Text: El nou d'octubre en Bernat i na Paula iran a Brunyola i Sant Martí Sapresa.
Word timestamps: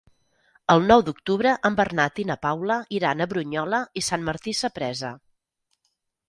El 0.75 0.79
nou 0.91 1.01
d'octubre 1.09 1.51
en 1.69 1.77
Bernat 1.79 2.21
i 2.23 2.25
na 2.29 2.37
Paula 2.45 2.77
iran 3.01 3.21
a 3.21 3.27
Brunyola 3.35 3.83
i 4.03 4.05
Sant 4.09 4.25
Martí 4.31 4.55
Sapresa. 4.63 5.13